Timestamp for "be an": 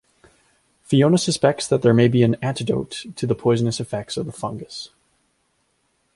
2.07-2.33